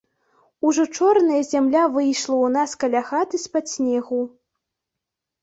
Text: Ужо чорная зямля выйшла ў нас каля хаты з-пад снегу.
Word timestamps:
Ужо 0.67 0.83
чорная 0.95 1.41
зямля 1.49 1.83
выйшла 1.97 2.35
ў 2.39 2.55
нас 2.57 2.71
каля 2.85 3.01
хаты 3.11 3.35
з-пад 3.45 3.65
снегу. 3.75 4.21